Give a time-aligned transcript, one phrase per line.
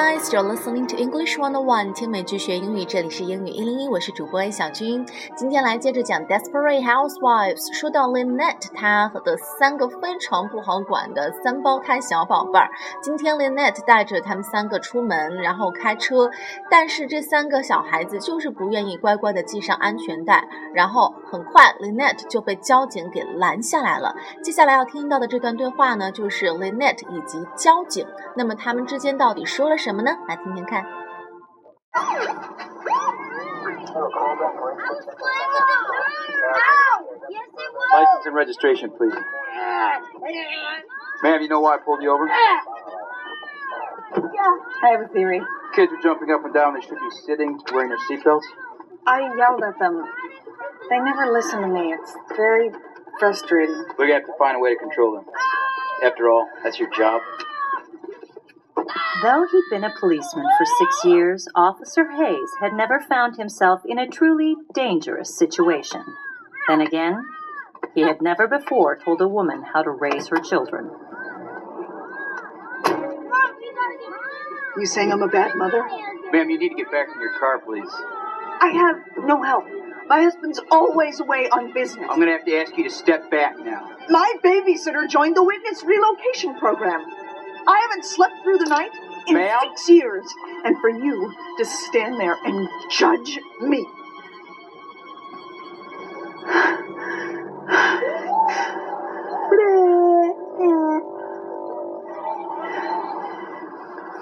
[0.00, 5.04] guys, you're listening to English One on One，听美剧学英语，这里是英语一零一，我是主播 A 小军。
[5.36, 7.70] 今天来接着讲 Desperate Housewives。
[7.74, 12.70] 说到 Lynette，她的三个非常不好管的三胞胎小宝贝儿。
[13.02, 16.30] 今天 Lynette 带着他们三个出门，然后开车，
[16.70, 24.14] 但是这三个小孩子就是不愿意乖乖的系上安全带，然后很快 Lynette 就被交警给拦下来了。
[24.42, 28.06] 接下来要听到的这段对话呢，就是 Lynette 以及交警。
[28.34, 30.11] 那么他们之间到底说了什呢？
[30.27, 30.85] 来听听看。
[37.93, 39.15] License and registration, please.
[41.23, 42.27] Ma'am, you know why I pulled you over?
[44.83, 45.41] I have a theory.
[45.73, 46.73] Kids are jumping up and down.
[46.73, 48.45] They should be sitting, wearing their seatbelts.
[49.07, 50.03] I yelled at them.
[50.89, 51.93] They never listen to me.
[51.93, 52.71] It's very
[53.19, 53.85] frustrating.
[53.97, 55.25] We're gonna have to find a way to control them.
[56.03, 57.21] After all, that's your job.
[59.22, 63.98] Though he'd been a policeman for six years, Officer Hayes had never found himself in
[63.98, 66.02] a truly dangerous situation.
[66.68, 67.22] Then again,
[67.94, 70.90] he had never before told a woman how to raise her children.
[74.78, 75.84] You saying I'm a bad mother?
[76.32, 77.90] Ma'am, you need to get back in your car, please.
[78.60, 79.64] I have no help.
[80.06, 82.06] My husband's always away on business.
[82.08, 83.90] I'm gonna have to ask you to step back now.
[84.08, 87.04] My babysitter joined the witness relocation program.
[87.66, 88.90] I haven't slept through the night
[89.26, 89.58] in Ma'am?
[89.62, 90.26] six years.
[90.64, 93.86] And for you to stand there and judge me.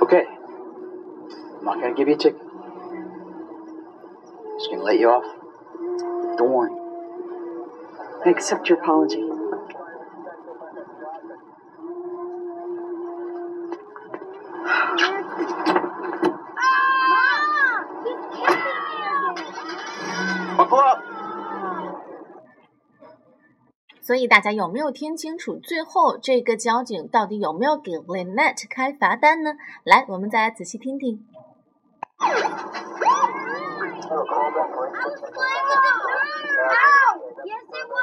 [0.00, 0.24] Okay.
[1.58, 2.40] I'm not gonna give you a ticket.
[4.58, 5.24] Just gonna let you off.
[6.38, 6.72] Don't worry.
[8.24, 9.22] I accept your apology.
[24.00, 29.52] 所以大家有没有听清楚最后这个交警到底有没有给 Lynette 开罚单呢？
[29.84, 31.26] 来，我们再来仔细听听。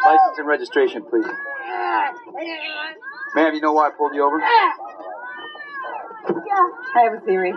[0.05, 1.27] License and registration, please.
[3.35, 4.39] Ma'am, you know why I pulled you over?
[6.95, 7.53] I have a theory.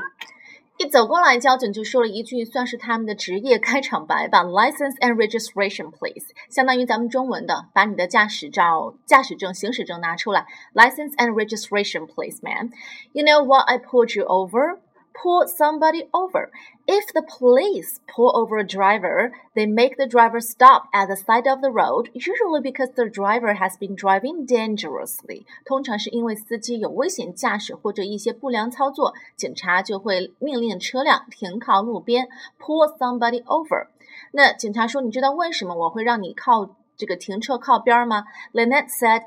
[0.79, 12.71] 一走过来，交警就说了一句，算是他们的职业开场白吧，License and registration, please，相当于咱们中文的，把你的驾驶照、驾驶证、行驶证拿出来，License and registration, please, man.
[13.13, 14.79] You know what I pulled you over?
[15.18, 16.50] Pull somebody over.
[16.88, 21.48] If the police pull over a driver, they make the driver stop at the side
[21.48, 25.46] of the road, usually because the driver has been driving dangerously.
[25.66, 32.28] 通常是因为司机有危险驾驶或者一些不良操作，警察就会命令车辆停靠路边，
[32.60, 33.88] pull somebody over。
[34.32, 39.22] 那警察说：“你知道为什么我会让你靠这个停车靠边吗？”Lynette said.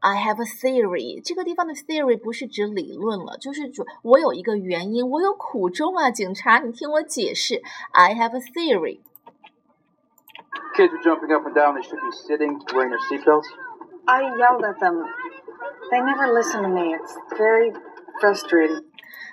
[0.00, 1.20] I have a theory。
[1.24, 7.62] 这个地方的 theory 不是指理论了，就是指我有一个原因，我有苦衷啊，警察，你听我解释。
[7.92, 9.00] I have a theory。
[10.76, 11.74] Kids are jumping up and down.
[11.74, 13.46] They should be sitting, wearing their seatbelts.
[14.04, 15.02] I yelled at them.
[15.90, 16.94] They never listen to me.
[16.94, 17.74] It's very
[18.20, 18.84] frustrating.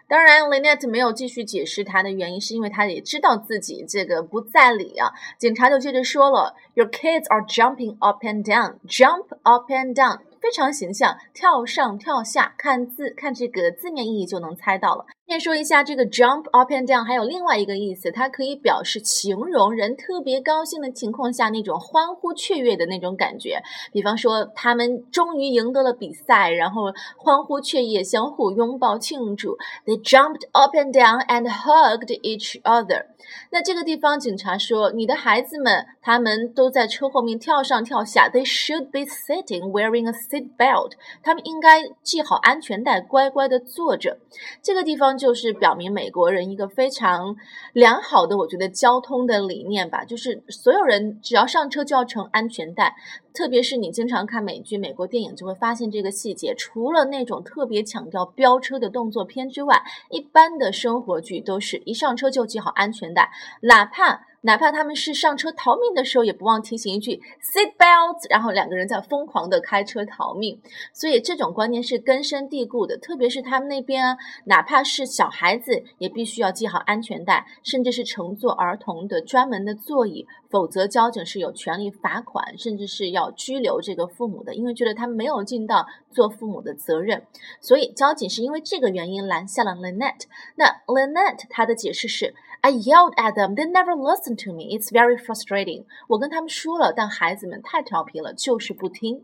[0.08, 5.12] 当然，Lynette 没有继续解释她的原因，是因为她也知道自己这个不在理啊。
[5.38, 8.80] 警察就接着说了：“Your kids are jumping up and down.
[8.88, 15.07] Jump up and down。” 非常形象，跳上跳下，看字看这个字面意义就能猜到了。
[15.29, 23.63] 先说一下这个 jump up and down，还有另外一个意思，它可以表示形容人特别高兴的情况下那种欢呼雀跃的那种感觉。
[23.93, 26.85] 比方说，他们终于赢得了比赛，然后
[27.19, 29.59] 欢呼雀跃，相互拥抱庆祝。
[29.85, 33.05] They jumped up and down and hugged each other。
[33.51, 38.31] 那这个地方，警察说，你的孩子们他们都在车后面跳上跳下。
[38.31, 40.93] They should be sitting wearing a seat belt。
[41.23, 44.17] 他们应该系好安全带，乖乖的坐着。
[44.63, 47.37] 这个地方就是表明美国人一个非常
[47.73, 52.95] 良好的，我觉得交通的理念吧，就是所有人只要上车就要乘安全带。
[53.35, 56.55] 特别是你经常看美剧、美国电影，就会发现这个细节。
[56.57, 59.81] 除了那种特别强调飙车的动作片之外，
[60.11, 63.31] 一般的生活剧都是一上车就系好安全带，
[63.61, 70.61] 哪怕哪怕他们是上车逃命的时候，也不忘提醒一句 “seat belt”，然后两个人在疯狂的开车逃命。
[70.93, 87.27] 所以这种观念是根深蒂固的，特别是他们那边啊，哪怕是小孩子也必须要系好安全带，甚至是乘坐儿童的专门的座椅，否则交警是有权利罚款，甚至是要拘留这个父母的，因为觉得他没有尽到做父母的责任。
[87.61, 90.25] 所以交警是因为这个原因拦下了 Lynette。
[90.57, 92.35] 那 Lynette 她的解释是。
[92.61, 93.55] I yelled at them.
[93.55, 94.77] They never listened to me.
[94.77, 95.85] It's very frustrating.
[96.09, 99.23] 我跟他们说了，但孩子们太调皮了，就是不听。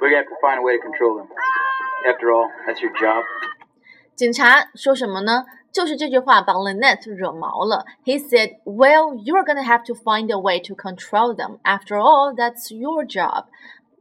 [0.00, 1.28] We're gonna have to find a way to control them.
[2.06, 3.22] After all, that's your job.
[4.16, 5.44] 警察说什么呢？
[5.71, 7.85] 就是这句话把 Lynette 惹毛了。
[8.03, 11.59] He said, "Well, you're gonna have to find a way to control them.
[11.63, 13.45] After all, that's your job."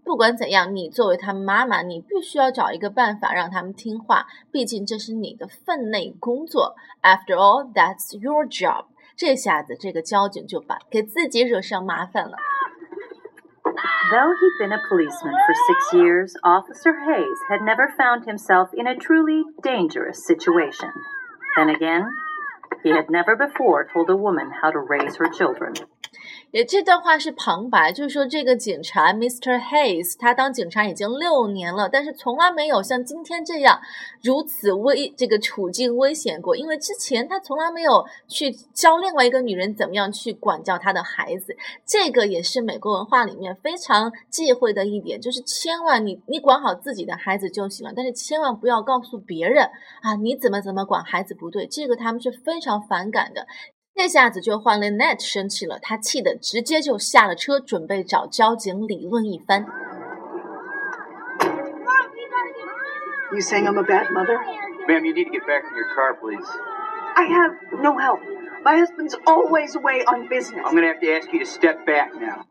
[0.05, 6.75] 不管怎样，你作为他们妈妈，你必须要找一个办法让他们听话，毕竟这是你的分内工作。
[7.02, 8.85] After all, that's your job。
[9.17, 12.37] 这下子，这个交警就把给自己惹上麻烦了。
[14.11, 18.94] Though he'd been a policeman for six years, Officer Hayes had never found himself in a
[18.94, 20.91] truly dangerous situation.
[21.57, 22.10] Then again,
[22.84, 25.75] he had never before told a woman how to raise her children.
[26.51, 29.60] 也这段话是旁白，就是说这个警察 Mr.
[29.60, 33.80] Hayes，他当警察已经六年了，但是从来没有像今天这样
[34.24, 36.57] 如此危这个处境危险过。
[36.57, 41.56] 因为之前他从来没有去教另外一个女人怎么样去管教他的孩子。
[41.86, 49.63] 这个也是美国文化里面非常忌讳的一点，就是千万你你管好自己的孩子就行了，但是千万不要告诉别人
[50.02, 53.45] 啊你怎么怎么管孩子不对，这个他们是非常反感的。
[54.01, 59.66] 这下子就换 Lynette 生气了，他气得直接就下了车，准备找交警理论一番。
[63.34, 64.40] You saying I'm a bad mother?
[64.88, 66.48] Ma'am, you need to get back in your car, please.
[67.13, 68.22] I have no help.
[68.63, 70.63] My husband's always away on business.
[70.66, 72.45] I'm gonna have to ask you to step back now.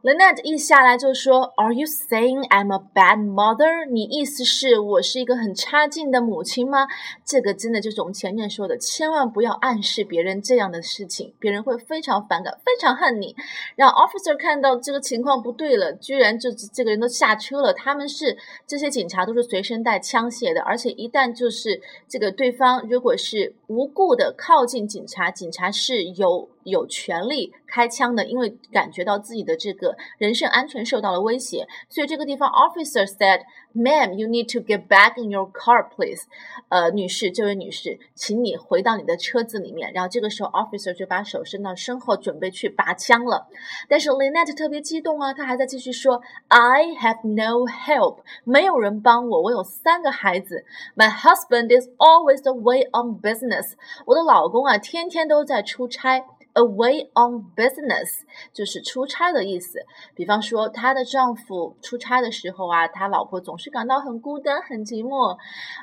[0.00, 3.84] Lynette 一下来就说：“Are you saying I'm a bad mother？
[3.90, 6.86] 你意思是我是一个很差劲的母亲吗？
[7.24, 13.34] 这个真的就是我们前面说的，千万不要暗示别人这样的事情，别人会非常反感，非常恨你。
[13.74, 17.72] 让 officer 看到这个情况不对了，居然就这个人都下车了。
[17.72, 33.40] 他们是这些警察都是随身带枪械的，而且一旦就是这个对方如果是无故的靠近警察，警察是有。”有权利开枪的，因为感觉到自己的这个人身安全受到了威胁，所以这个地方 officer said,
[33.78, 36.22] "Ma'am, you need to get back in your car, please."
[36.68, 39.92] 呃，女士，这位女士，请你回到你的车子里面。
[39.92, 43.46] 然后这个时候 officer 就把手伸到身后，准备去拔枪了。
[43.88, 50.64] 但是 Lynette 特别激动啊，她还在继续说，I have no help，没有人帮我，我有三个孩子。
[50.96, 53.74] My husband is always away on business，
[54.04, 56.24] 我的老公啊，天天都在出差。
[56.55, 58.19] Away on business
[58.53, 59.79] 就是出差的意思。
[60.13, 65.35] 比方说，她的丈夫出差的时候啊，他老婆总是感到很孤单、很寂寞。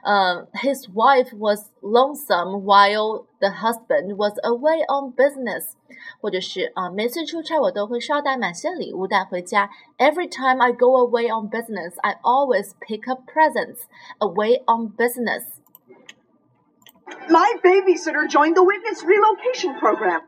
[0.04, 5.72] 呃，His wife was lonesome while the husband was away on business。
[6.20, 9.68] 或者是啊，每次出差我都会捎带满些礼物带回家。
[9.98, 13.80] Every time I go away on business, I always pick up presents.
[14.20, 15.53] Away on business.
[17.29, 20.21] My babysitter joined the witness relocation program.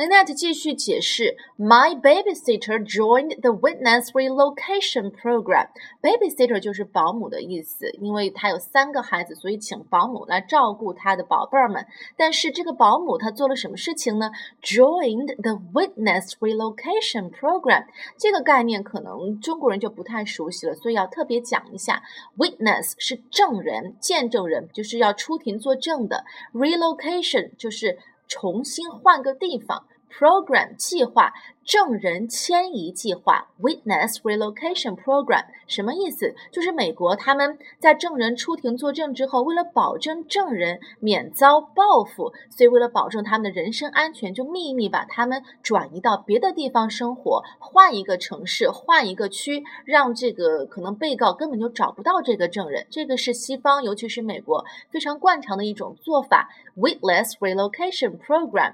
[0.00, 5.68] Lynette 继续解释，My babysitter joined the witness relocation program.
[6.00, 11.86] Babysitter 就是保姆的意思，因为她有三个孩子，所以请保姆来照顾她的宝贝儿们。
[12.16, 14.30] 但是这个保姆她做了什么事情呢
[14.62, 17.84] ？Joined the witness relocation program
[18.16, 22.02] 这个概念可能中国人就不太熟悉了，所以要特别讲一下。
[22.38, 26.24] Witness 是证人、见证人，就是要出庭作证的。
[26.54, 29.84] Relocation 就是重新换个地方。
[30.10, 31.32] Program 计划。
[31.62, 36.34] 证人迁移计划 （Witness Relocation Program） 什么意思？
[36.50, 52.84] 就是美国他们在证人出庭作证之后，为了保证证人免遭报复，所以为了保证他们的人身安全，就秘密把他们转移到别的地方生活，换一个城市，换一个区，让这个可能被告根本就找不到这个证人。
[52.90, 58.72] 这个是西方，尤其是美国非常惯常的一种做法 （Witness Relocation Program）。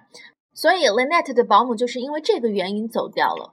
[0.55, 3.51] 所以 Lynette 的保姆就是因为这个原因走掉了。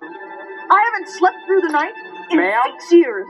[0.68, 1.94] I haven't slept through the night
[2.30, 3.26] in six years.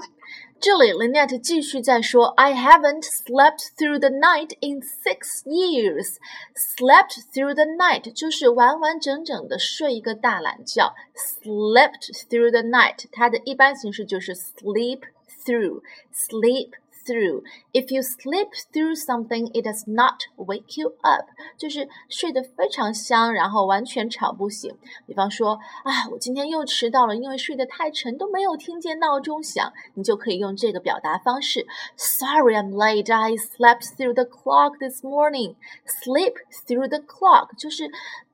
[0.61, 6.17] 这里 Lynette 继续在说，I haven't slept through the night in six years.
[6.57, 10.93] Slept through the night 就是完完整整的睡一个大懒觉。
[11.15, 15.03] Slept through the night，它的一般形式就是 sleep
[15.47, 16.73] through，sleep
[17.05, 17.43] through.
[17.73, 24.77] If you sleep through something, it does not wake you up，就是睡得非常香，然后完全吵不醒。
[25.07, 29.73] 比方说啊，我今天又迟到了，因为睡得太沉，都没有听见闹钟响。
[29.95, 33.11] 你就可以用这个表达方式：Sorry, I'm late.
[33.11, 35.55] I slept through the clock this morning.
[35.87, 36.35] Sleep
[36.67, 37.91] through the clock 就是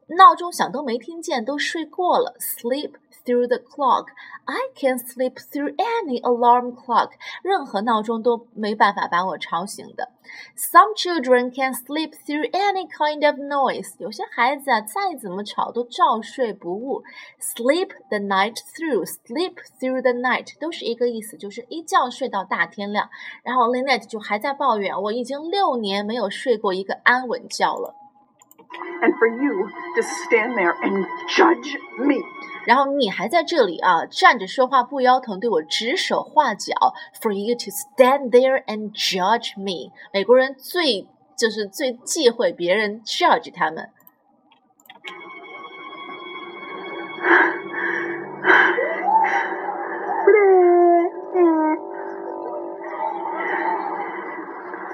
[0.08, 2.34] 闹钟响都没听见，都睡过了。
[2.40, 2.94] Sleep
[3.28, 4.08] through the clock.
[4.46, 7.12] I can sleep through any alarm clock.
[7.42, 10.10] 任何闹钟都没办法把我吵醒的。
[10.56, 13.94] Some children can sleep through any kind of noise.
[13.98, 17.02] 有些孩子啊，再怎么吵都照睡不误。
[17.40, 19.06] Sleep the night through.
[19.06, 23.08] Sleep through the night 都是一个意思，就是一觉睡到大天亮。
[23.42, 27.94] 然后 Lynette 就还在抱怨，我已经六年没有睡过一个安稳觉了。
[29.02, 32.22] And for you to stand there and judge me.
[32.66, 36.72] 然后你还在这里啊，站着说话不腰疼，对我指手画脚。
[37.20, 43.90] For you to stand there and judge me，美国人最就是最忌讳别人 judge 他们。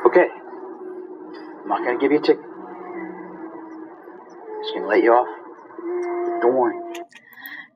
[0.02, 0.28] Okay.
[1.62, 2.40] I'm not gonna give you a ticket.
[4.64, 5.28] Just gonna let you off.
[6.40, 6.76] Don't worry.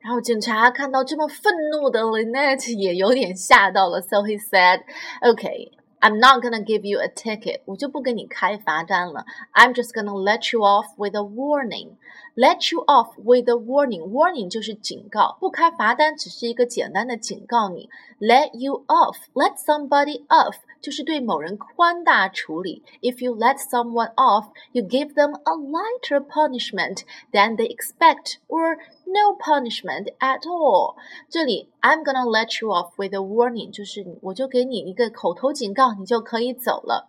[0.01, 4.83] 然后警察看到这么愤怒的 Lynette 也有点吓到了，so he said,
[5.23, 9.25] "Okay, I'm not gonna give you a ticket，我就不给你开罚单了。
[9.55, 11.97] I'm just gonna let you off with a warning.
[12.39, 14.11] Let you off with a warning.
[14.11, 17.89] Warning 就是警告，不开罚单只是一个简单的警告你。
[18.19, 19.17] Let you off.
[19.35, 22.83] Let somebody off 就是对某人宽大处理。
[23.01, 27.03] If you let someone off, you give them a lighter punishment
[27.33, 30.97] than they expect, or no punishment at all。
[31.29, 37.09] 这里 I'm gonna let you off with a warning，就是我就给你一个口头警告，你就可以走了。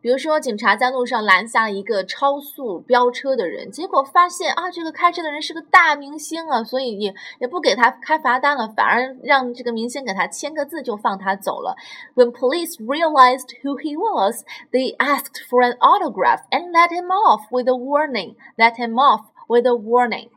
[0.00, 11.74] 比如说，警察在路上拦下了一个超速飙车的人，结果发现啊，这个开车的人是个大明星啊，所以也也不给他开罚单了，反而让这个明星给他签个字就放他走了。
[12.14, 17.68] When police realized who he was, they asked for an autograph and let him off with
[17.68, 18.36] a warning.
[18.56, 20.28] Let him off with a warning.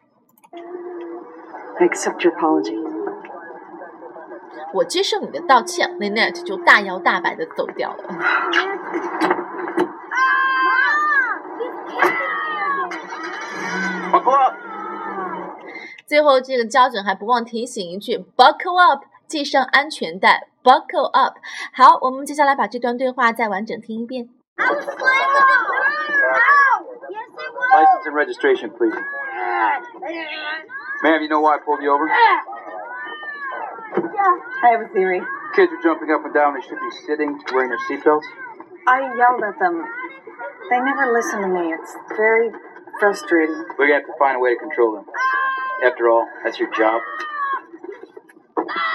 [1.79, 2.92] I accept your apology.
[4.72, 8.04] 我接受你的道歉，Lynette 就大摇大摆的走掉了。
[16.06, 20.48] 最后，这个交警还不忘提醒一句：“Buckle up，系上安全带。
[20.62, 21.36] ”Buckle up。
[21.72, 24.28] 好，我们接下来把这段对话再完整听一遍。
[27.74, 28.94] License and registration, please.
[31.02, 32.08] Ma'am, you know why I pulled you over?
[33.92, 35.20] I have a theory.
[35.54, 36.54] Kids are jumping up and down.
[36.54, 38.26] They should be sitting, wearing their seatbelts.
[38.86, 39.84] I yelled at them.
[40.70, 41.72] They never listen to me.
[41.72, 42.50] It's very
[42.98, 43.64] frustrating.
[43.78, 45.04] We're gonna have to find a way to control them.
[45.84, 47.02] After all, that's your job.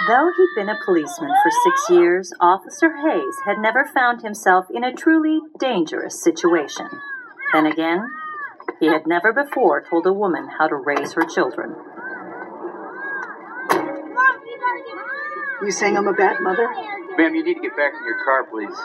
[0.08, 4.84] Though he'd been a policeman for six years, Officer Hayes had never found himself in
[4.84, 6.88] a truly dangerous situation.
[7.54, 8.10] Then again,
[8.80, 11.76] he had never before told a woman how to raise her children.
[15.62, 16.68] You saying I'm a bad mother?
[17.18, 18.76] Ma'am, you need to get back in your car, please.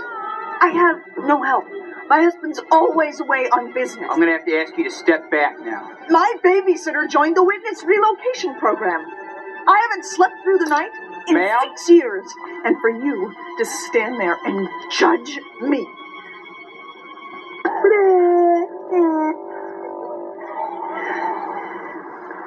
[0.61, 1.64] I have no help.
[2.09, 4.09] My husband's always away on business.
[4.11, 5.88] I'm gonna have to ask you to step back now.
[6.11, 9.00] My babysitter joined the witness relocation program.
[9.66, 10.90] I haven't slept through the night
[11.28, 11.59] in Ma'am?
[11.62, 12.25] six years.
[12.64, 15.87] And for you to stand there and judge me.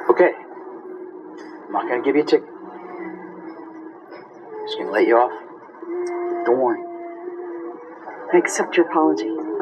[0.10, 0.32] Okay.
[1.66, 2.57] I'm not gonna give you a ticket.
[4.78, 5.32] Gonna let you off.
[6.46, 6.84] Don't worry.
[8.34, 9.57] I accept your apology.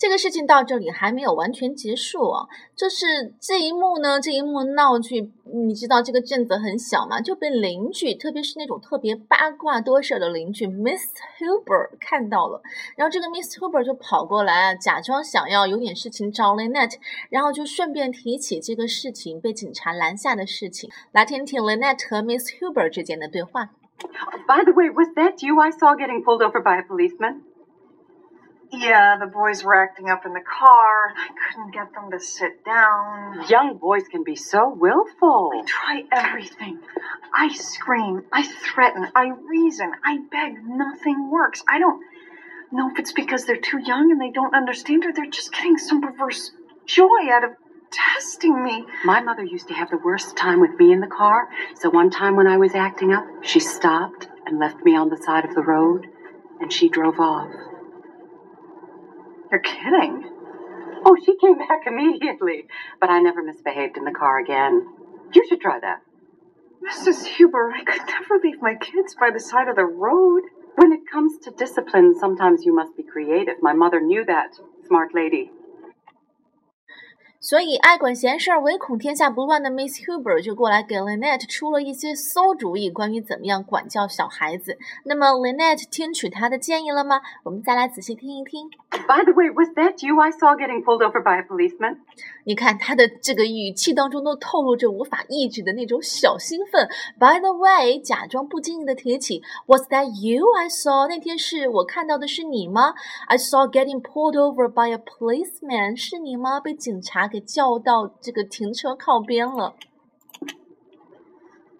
[0.00, 11.02] 这个事情到这里还没有完全结束哦，就是这一幕呢，这一幕闹剧，你知道这个镇子很小嘛，就被邻居，特别是那种特别八卦多事的邻居 Miss
[11.38, 12.62] Huber 看到了，
[12.96, 16.94] 然后这个 Miss Huber 就跑过来，假装想要有点事情找 Lynette，
[17.28, 23.68] 然后就顺便提起这个事情被警察拦下的事情，来听听 Lynette 和 Miss Huber 之间的对话。
[24.48, 27.42] By the way, was that you I saw getting pulled over by a policeman?
[28.72, 31.12] Yeah, the boys were acting up in the car.
[31.16, 33.46] I couldn't get them to sit down.
[33.48, 35.52] Young boys can be so willful.
[35.54, 36.78] I try everything.
[37.34, 38.22] I scream.
[38.32, 39.08] I threaten.
[39.14, 39.92] I reason.
[40.04, 40.64] I beg.
[40.66, 41.64] Nothing works.
[41.68, 42.02] I don't.
[42.72, 45.78] know if it's because they're too young and they don't understand or they're just getting
[45.78, 46.52] some perverse
[46.86, 47.50] joy out of
[47.90, 48.86] testing me.
[49.04, 52.10] My mother used to have the worst time with me in the car, so one
[52.10, 55.54] time when I was acting up, she stopped and left me on the side of
[55.54, 56.06] the road,
[56.60, 57.50] and she drove off.
[59.50, 60.30] You're kidding.
[61.04, 62.66] Oh, she came back immediately,
[63.00, 64.86] but I never misbehaved in the car again.
[65.32, 66.02] You should try that.
[66.86, 67.26] Mrs.
[67.26, 70.42] Huber, I could never leave my kids by the side of the road.
[70.76, 73.56] When it comes to discipline, sometimes you must be creative.
[73.60, 74.58] My mother knew that.
[74.86, 75.50] Smart lady.
[77.42, 84.76] 所以爱管闲事儿、唯恐天下不乱的 Miss Huber 就过来给 Lynette 出了一些馊主意，关于怎么样管教小孩子。
[85.04, 87.22] 那么 Lynette 听取他的建议了吗？
[87.42, 88.68] 我们再来仔细听一听。
[89.08, 92.00] By the way, was that you I saw getting pulled over by a policeman?
[92.44, 96.86] 你看他的这个语气当中都透露着无法抑制的那种小兴奋。
[97.18, 101.08] By the way，假装不经意的提起，Was that you I saw？
[101.08, 102.92] 那天是我看到的是你吗
[103.28, 106.60] ？I saw getting pulled over by a policeman，是你吗？
[106.60, 109.75] 被警察给叫到这个停车靠边了。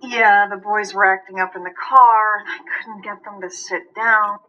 [0.02, 3.50] Yeah, the boys were acting up in the car, and I couldn't get them to
[3.50, 4.40] sit down.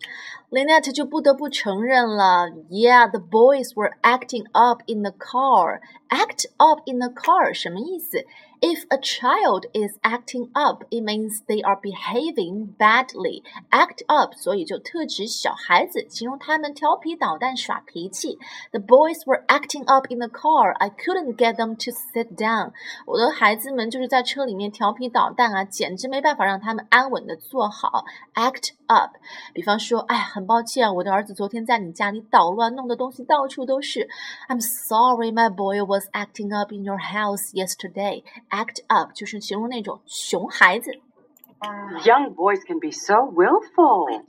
[0.50, 5.80] Lynette 就不得不承认了，Yeah, the boys were acting up in the car.
[6.10, 8.24] Act up in the car 什么意思？
[8.58, 13.42] If a child is acting up, it means they are behaving badly.
[13.68, 18.38] Act up，所以就特指小孩子，形容他们调皮捣蛋、耍脾气。
[18.70, 20.72] The boys were acting up in the car.
[20.78, 22.72] I couldn't get them to sit down.
[23.04, 28.04] 我的孩子们就是在车里面调皮捣蛋啊，简直没办法让他们安稳的坐好。
[28.34, 29.16] Act up，
[29.52, 34.08] 比方说，哎，很抱歉，我的儿子昨天在你家里捣乱，弄的东西到处都是。
[34.48, 38.22] I'm sorry, my boy was acting up in your house yesterday.
[38.50, 40.90] Act up 就是形容那种熊孩子。
[42.04, 44.22] Young boys can be so willful.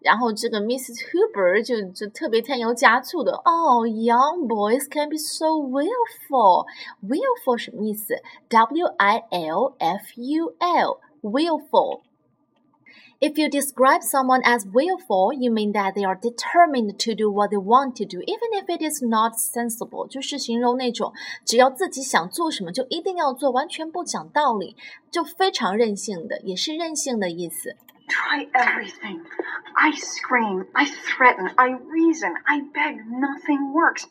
[0.00, 0.94] 然后这个 Mrs.
[1.10, 6.66] Huber 就就特别添油加醋的哦、oh,，Young boys can be so willful.
[7.02, 8.14] Willful 什么意思？
[8.48, 12.02] W I L F U L willful.
[13.23, 17.51] If you describe someone as willful, you mean that they are determined to do what
[17.51, 20.09] they want to do, even if it is not sensible.
[20.09, 21.13] 就是形容那种
[21.45, 24.75] 只要自己想做什么就一定要做，完全不讲道理，
[25.09, 27.77] 就非常任性的，也是任性的意思。
[28.08, 29.20] Try everything.
[29.76, 33.04] I scream, I threaten, I reason, I beg.
[33.06, 34.04] Nothing works.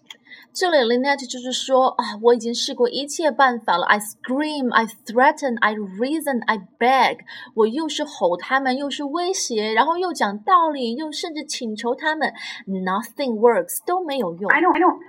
[0.53, 3.85] 这里 Lynette 就是说啊，我已经试过一切办法了。
[3.87, 7.19] I scream, I threaten, I reason, I beg。
[7.55, 12.31] 我又是吼他们，又是威胁，然后又讲道理，又甚至请求他们。
[12.67, 14.51] Nothing works，都没有用。
[14.51, 14.99] I don't, I don't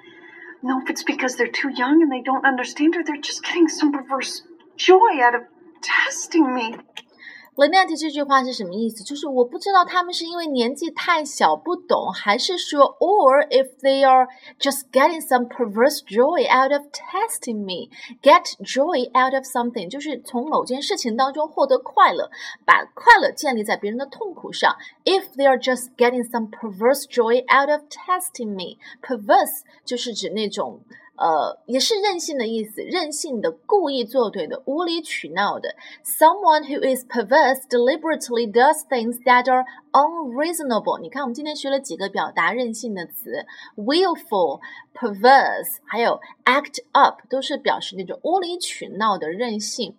[0.62, 3.68] know if it's because they're too young and they don't understand or they're just getting
[3.68, 4.40] some perverse
[4.76, 5.42] joy out of
[5.82, 6.78] testing me.
[7.56, 9.02] Lynette 这句话是什么意思？
[9.02, 14.28] 就是我不知道他们是因为年纪太小不懂，还是说，or if they are
[14.60, 17.90] just getting some perverse joy out of testing me.
[18.22, 22.30] Get joy out of something 就是从某件事情当中获得快乐，
[22.64, 24.76] 把快乐建立在别人的痛苦上。
[25.04, 30.80] If they are just getting some perverse joy out of testing me, perverse 就是指那种。
[31.23, 35.73] 呃，也是任性的意思，任性的、故意作对的、无理取闹的。
[36.03, 40.99] Someone who is perverse deliberately does things that are unreasonable。
[40.99, 43.45] 你看，我们今天学了几个表达任性的词
[43.77, 44.59] ：willful、
[44.93, 49.95] perverse，还有 act up，都是表示那种无理取闹的任性。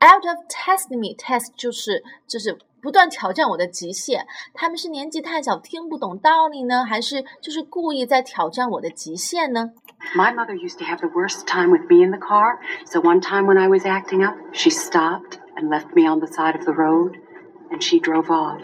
[0.00, 4.25] Out of testing me，test 就是就是不断挑战我的极限。
[4.53, 9.71] 他们是年纪太小听不懂道理呢，还是就是故意在挑战我的极限呢？
[10.15, 13.19] My mother used to have the worst time with me in the car, so one
[13.19, 16.65] time when I was acting up, she stopped and left me on the side of
[16.65, 17.15] the road,
[17.71, 18.61] and she drove off.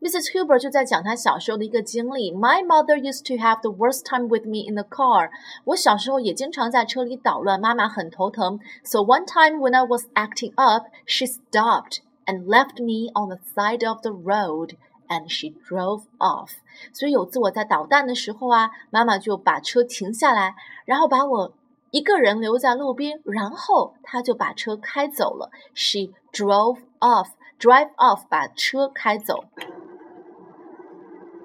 [0.00, 0.30] Mrs.
[0.32, 2.30] Huber 就在讲她小时候的一个经历。
[2.30, 5.30] My mother used to have the worst time with me in the car。
[5.64, 8.60] 我小时候也经常在车里捣乱，妈妈很头疼。
[8.84, 13.86] So one time when I was acting up, she stopped and left me on the side
[13.86, 14.76] of the road.
[15.08, 16.50] And she drove off。
[16.92, 21.52] 所以有次我在捣蛋的时候啊，妈妈就把车停下来，然后把我
[21.92, 25.50] 一个人留在路边，然后她就把车开走了。
[25.74, 29.44] She drove off。Drive off，把车开走。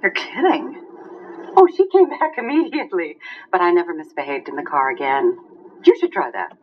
[0.01, 0.83] You're kidding.
[1.55, 3.17] Oh, she came back immediately,
[3.49, 5.37] but I never misbehaved in the car again.
[5.83, 6.57] You should try that.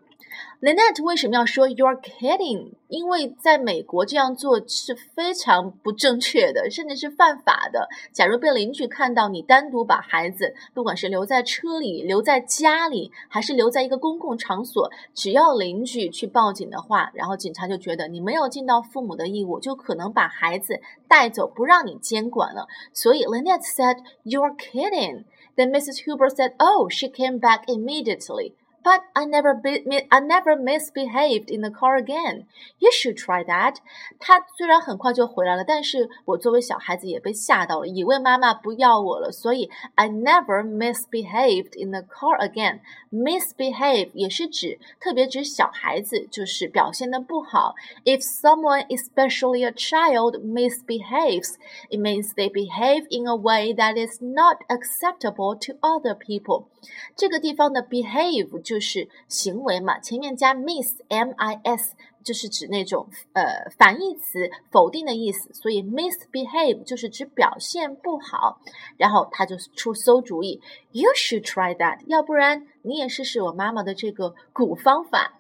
[0.62, 2.72] Lynette 为什么要说 "You're kidding"？
[2.88, 7.88] 因为在美国这样做是非常不正确的，甚至是犯法的。
[8.12, 22.67] 假如被邻居看到你单独把孩子，不管是留在车里、留在家里，还是留在一个公共场所，只要邻居去报警的话，然后警察就觉得你没有尽到父母的义务，就可能把孩子带走，不让你监管了。
[22.93, 26.04] 所以 Lynette said "You're kidding." Then Mrs.
[26.04, 31.61] Huber said, "Oh, she came back immediately." But I never be, I never misbehaved in
[31.61, 32.46] the car again.
[32.78, 33.76] You should try that.
[34.18, 42.81] 他虽然很快就回来了，但是我作为小孩子也被吓到了，以为妈妈不要我了，所以 I never misbehaved in the car again.
[43.11, 47.74] Misbehave 也是指特别指小孩子，就是表现的不好。
[48.04, 51.57] If someone, especially a child, misbehaves,
[51.90, 56.66] it means they behave in a way that is not acceptable to other people.
[57.16, 68.61] 这个地方的 behave 就 就是行为嘛，前面加 miss m i s 就是指那种呃反义词否定的意思，所以 misbehave 就是指表现不好。
[68.96, 70.61] 然后他就出馊主意，
[70.92, 75.35] You should try that，要不然你也试试我妈妈的这个古方法。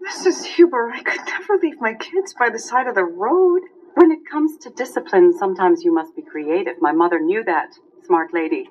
[0.00, 0.44] Mrs.
[0.54, 3.62] Huber, I could never leave my kids by the side of the road.
[3.94, 6.78] When it comes to discipline, sometimes you must be creative.
[6.80, 7.70] My mother knew that,
[8.04, 8.68] smart lady.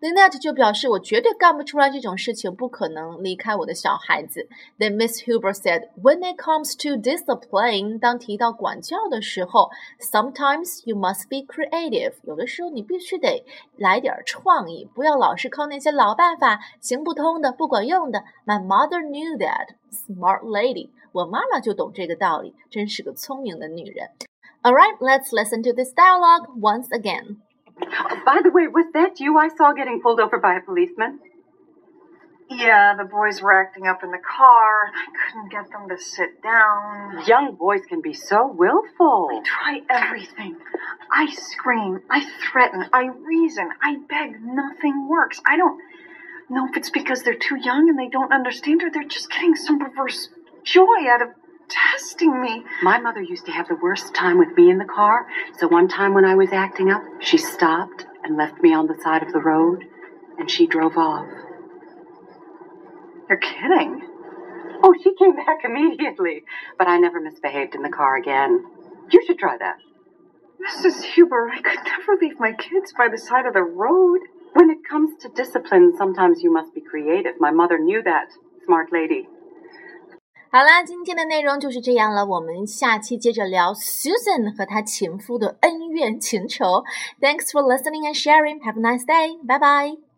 [0.00, 4.48] Lynette 就表示我绝对干不出来这种事情，不可能离开我的小孩子。
[4.78, 9.68] Then Miss Huber said, "When it comes to discipline，当提到管教的时候
[10.00, 12.14] ，sometimes you must be creative。
[12.22, 13.44] 有的时候你必须得
[13.76, 18.24] 来点创意，不要老是靠那些老办法，行不通的、不管用的。
[18.46, 20.88] My mother knew that, smart lady。
[21.12, 24.08] 我妈妈就懂这个道理，真是个聪明的女人。
[24.62, 27.36] All right, let's listen to this dialogue once again.
[27.82, 31.20] Oh, by the way, was that you I saw getting pulled over by a policeman?
[32.52, 36.02] Yeah, the boys were acting up in the car, and I couldn't get them to
[36.02, 37.24] sit down.
[37.24, 39.28] Young boys can be so willful.
[39.30, 40.56] I try everything.
[41.12, 44.42] I scream, I threaten, I reason, I beg.
[44.42, 45.40] Nothing works.
[45.46, 45.80] I don't
[46.48, 49.54] know if it's because they're too young and they don't understand or they're just getting
[49.54, 50.28] some perverse
[50.64, 51.28] joy out of
[52.10, 52.64] testing me.
[52.82, 55.26] My mother used to have the worst time with me in the car,
[55.58, 59.00] so one time when I was acting up, she stopped and left me on the
[59.00, 59.84] side of the road,
[60.36, 61.28] and she drove off.
[63.28, 64.08] You're kidding.
[64.82, 66.42] Oh, she came back immediately,
[66.78, 68.64] but I never misbehaved in the car again.
[69.10, 69.76] You should try that.
[70.66, 71.04] Mrs.
[71.04, 74.20] Huber, I could never leave my kids by the side of the road.
[74.54, 77.34] When it comes to discipline, sometimes you must be creative.
[77.38, 78.30] My mother knew that,
[78.64, 79.28] smart lady.
[80.52, 82.26] 好啦，今天的内容就是这样了。
[82.26, 86.82] 我们下期接着聊 Susan 和她前夫的恩怨情仇。
[87.20, 88.60] Thanks for listening and sharing.
[88.64, 89.38] Have a nice day.
[89.46, 90.09] Bye bye.